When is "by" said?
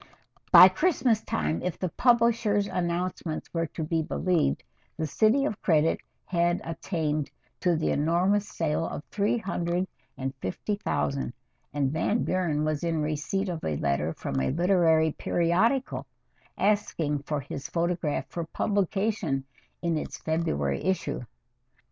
0.51-0.67